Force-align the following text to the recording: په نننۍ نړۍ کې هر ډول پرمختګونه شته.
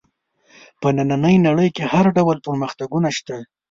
په 0.81 0.87
نننۍ 0.97 1.35
نړۍ 1.47 1.69
کې 1.75 1.83
هر 1.93 2.05
ډول 2.17 2.37
پرمختګونه 2.47 3.09
شته. 3.17 3.35